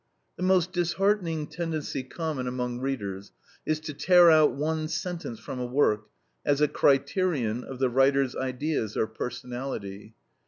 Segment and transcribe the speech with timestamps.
[0.35, 3.33] The most disheartening tendency common among readers
[3.67, 6.07] is to tear out one sentence from a work,
[6.43, 10.15] as a criterion of the writer's ideas or personality.